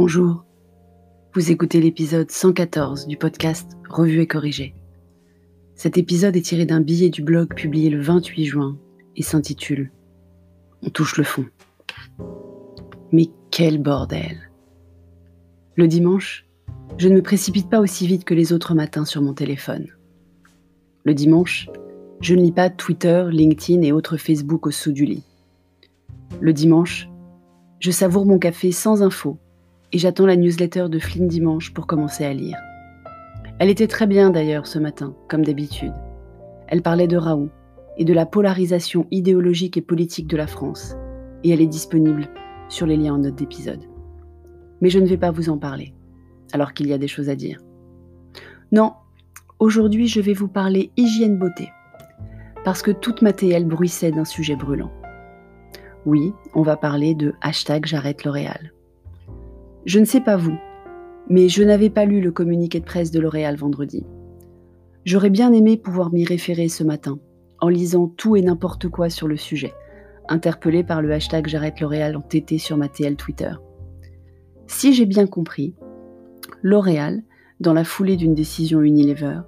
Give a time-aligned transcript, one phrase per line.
[0.00, 0.44] Bonjour,
[1.34, 4.76] vous écoutez l'épisode 114 du podcast Revue et corrigé.
[5.74, 8.78] Cet épisode est tiré d'un billet du blog publié le 28 juin
[9.16, 9.90] et s'intitule
[10.84, 11.46] On touche le fond.
[13.10, 14.38] Mais quel bordel
[15.74, 16.46] Le dimanche,
[16.96, 19.88] je ne me précipite pas aussi vite que les autres matins sur mon téléphone.
[21.02, 21.68] Le dimanche,
[22.20, 25.24] je ne lis pas Twitter, LinkedIn et autres Facebook au sous du lit.
[26.40, 27.08] Le dimanche,
[27.80, 29.40] je savoure mon café sans info
[29.92, 32.58] et j'attends la newsletter de Flynn Dimanche pour commencer à lire.
[33.58, 35.94] Elle était très bien d'ailleurs ce matin, comme d'habitude.
[36.68, 37.50] Elle parlait de Raoult
[37.96, 40.94] et de la polarisation idéologique et politique de la France,
[41.42, 42.28] et elle est disponible
[42.68, 43.82] sur les liens en note d'épisode.
[44.80, 45.94] Mais je ne vais pas vous en parler,
[46.52, 47.60] alors qu'il y a des choses à dire.
[48.70, 48.92] Non,
[49.58, 51.70] aujourd'hui je vais vous parler hygiène beauté,
[52.64, 54.92] parce que toute ma TL bruissait d'un sujet brûlant.
[56.06, 58.72] Oui, on va parler de hashtag j'arrête L'Oréal.
[59.88, 60.58] Je ne sais pas vous,
[61.30, 64.04] mais je n'avais pas lu le communiqué de presse de L'Oréal vendredi.
[65.06, 67.18] J'aurais bien aimé pouvoir m'y référer ce matin,
[67.58, 69.72] en lisant tout et n'importe quoi sur le sujet,
[70.28, 73.52] interpellé par le hashtag J'arrête L'Oréal en TT sur ma TL Twitter.
[74.66, 75.74] Si j'ai bien compris,
[76.60, 77.22] L'Oréal,
[77.58, 79.40] dans la foulée d'une décision Unilever,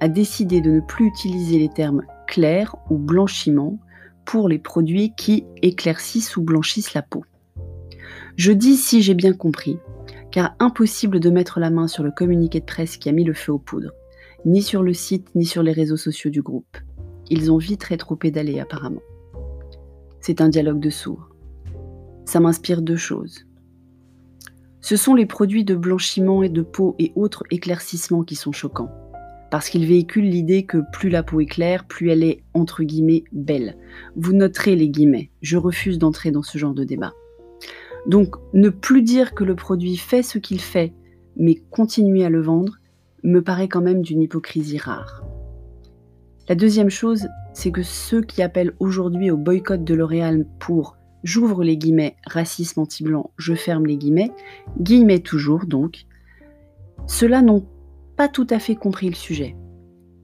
[0.00, 3.78] a décidé de ne plus utiliser les termes clair ou blanchiment
[4.24, 7.22] pour les produits qui éclaircissent ou blanchissent la peau.
[8.36, 9.78] Je dis si j'ai bien compris,
[10.30, 13.34] car impossible de mettre la main sur le communiqué de presse qui a mis le
[13.34, 13.92] feu aux poudres,
[14.44, 16.76] ni sur le site ni sur les réseaux sociaux du groupe.
[17.30, 19.02] Ils ont vite rétro-pédalé apparemment.
[20.20, 21.28] C'est un dialogue de sourds.
[22.24, 23.46] Ça m'inspire deux choses.
[24.80, 28.90] Ce sont les produits de blanchiment et de peau et autres éclaircissements qui sont choquants,
[29.50, 33.24] parce qu'ils véhiculent l'idée que plus la peau est claire, plus elle est, entre guillemets,
[33.32, 33.78] belle.
[34.16, 37.14] Vous noterez les guillemets, je refuse d'entrer dans ce genre de débat.
[38.06, 40.92] Donc ne plus dire que le produit fait ce qu'il fait,
[41.36, 42.78] mais continuer à le vendre,
[43.22, 45.24] me paraît quand même d'une hypocrisie rare.
[46.48, 51.64] La deuxième chose, c'est que ceux qui appellent aujourd'hui au boycott de L'Oréal pour j'ouvre
[51.64, 54.30] les guillemets racisme anti-blanc, je ferme les guillemets,
[54.78, 56.04] guillemets toujours donc,
[57.06, 57.66] ceux-là n'ont
[58.16, 59.56] pas tout à fait compris le sujet.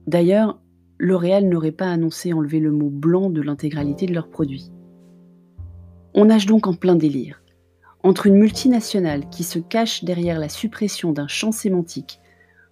[0.05, 0.59] D'ailleurs,
[0.99, 4.71] L'Oréal n'aurait pas annoncé enlever le mot blanc de l'intégralité de leurs produits.
[6.13, 7.40] On nage donc en plein délire
[8.03, 12.19] entre une multinationale qui se cache derrière la suppression d'un champ sémantique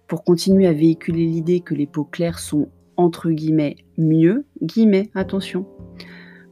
[0.08, 5.66] pour continuer à véhiculer l'idée que les peaux claires sont entre guillemets mieux, guillemets, attention,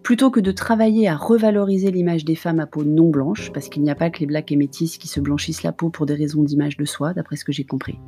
[0.03, 3.83] plutôt que de travailler à revaloriser l'image des femmes à peau non blanche, parce qu'il
[3.83, 6.15] n'y a pas que les blacks et métis qui se blanchissent la peau pour des
[6.15, 7.99] raisons d'image de soi, d'après ce que j'ai compris.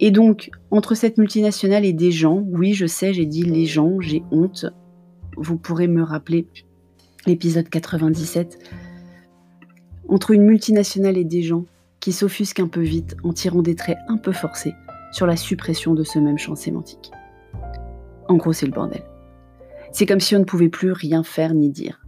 [0.00, 4.00] Et donc, entre cette multinationale et des gens, oui, je sais, j'ai dit les gens,
[4.00, 4.66] j'ai honte,
[5.36, 6.46] vous pourrez me rappeler
[7.26, 8.58] l'épisode 97
[10.08, 11.64] entre une multinationale et des gens
[12.00, 14.74] qui s'offusquent un peu vite en tirant des traits un peu forcés
[15.12, 17.12] sur la suppression de ce même champ sémantique.
[18.28, 19.02] En gros, c'est le bordel.
[19.92, 22.00] C'est comme si on ne pouvait plus rien faire ni dire.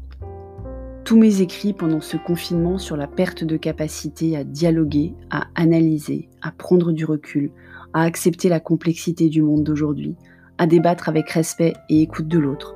[1.05, 6.31] Tous mes écrits pendant ce confinement sur la perte de capacité à dialoguer, à analyser,
[6.41, 7.51] à prendre du recul,
[7.93, 10.17] à accepter la complexité du monde d'aujourd'hui,
[10.57, 12.75] à débattre avec respect et écoute de l'autre,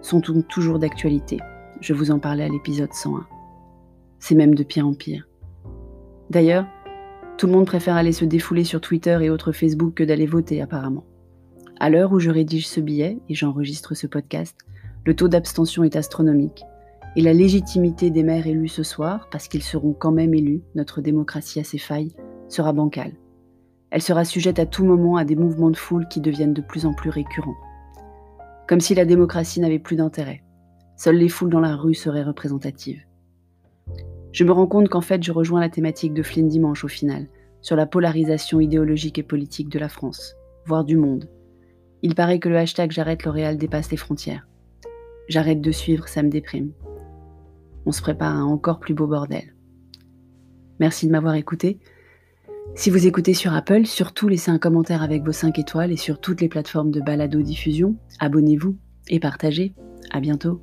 [0.00, 1.38] sont toujours d'actualité.
[1.80, 3.35] Je vous en parlais à l'épisode 101.
[4.18, 5.28] C'est même de pire en pire.
[6.30, 6.66] D'ailleurs,
[7.38, 10.62] tout le monde préfère aller se défouler sur Twitter et autres Facebook que d'aller voter
[10.62, 11.04] apparemment.
[11.78, 14.56] À l'heure où je rédige ce billet et j'enregistre ce podcast,
[15.04, 16.64] le taux d'abstention est astronomique.
[17.14, 21.00] Et la légitimité des maires élus ce soir, parce qu'ils seront quand même élus, notre
[21.00, 22.14] démocratie a ses failles,
[22.48, 23.12] sera bancale.
[23.90, 26.86] Elle sera sujette à tout moment à des mouvements de foule qui deviennent de plus
[26.86, 27.56] en plus récurrents.
[28.66, 30.42] Comme si la démocratie n'avait plus d'intérêt.
[30.96, 33.06] Seules les foules dans la rue seraient représentatives
[34.36, 37.26] je me rends compte qu'en fait, je rejoins la thématique de Flynn Dimanche au final,
[37.62, 40.36] sur la polarisation idéologique et politique de la France,
[40.66, 41.30] voire du monde.
[42.02, 44.46] Il paraît que le hashtag J'arrête L'Oréal dépasse les frontières.
[45.26, 46.72] J'arrête de suivre, ça me déprime.
[47.86, 49.54] On se prépare à un encore plus beau bordel.
[50.80, 51.78] Merci de m'avoir écouté.
[52.74, 56.20] Si vous écoutez sur Apple, surtout laissez un commentaire avec vos 5 étoiles et sur
[56.20, 57.96] toutes les plateformes de balado-diffusion.
[58.20, 58.76] Abonnez-vous
[59.08, 59.74] et partagez.
[60.10, 60.60] À bientôt.